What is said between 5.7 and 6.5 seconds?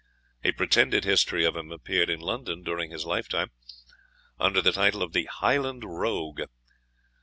Rogue.